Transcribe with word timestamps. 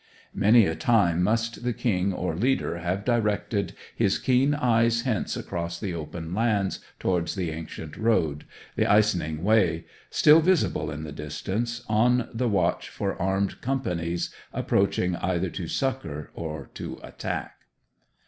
Many 0.33 0.65
a 0.65 0.73
time 0.73 1.21
must 1.21 1.63
the 1.63 1.73
king 1.73 2.11
or 2.11 2.35
leader 2.35 2.79
have 2.79 3.05
directed 3.05 3.75
his 3.95 4.17
keen 4.17 4.55
eyes 4.55 5.01
hence 5.01 5.37
across 5.37 5.79
the 5.79 5.93
open 5.93 6.33
lands 6.33 6.79
towards 6.97 7.35
the 7.35 7.51
ancient 7.51 7.95
road, 7.97 8.45
the 8.75 8.85
Icening 8.85 9.43
Way, 9.43 9.85
still 10.09 10.39
visible 10.41 10.89
in 10.89 11.03
the 11.03 11.11
distance, 11.11 11.83
on 11.87 12.27
the 12.33 12.49
watch 12.49 12.89
for 12.89 13.15
armed 13.21 13.61
companies 13.61 14.33
approaching 14.51 15.17
either 15.17 15.51
to 15.51 15.67
succour 15.67 16.31
or 16.33 16.71
to 16.73 16.99
attack. 17.03 17.61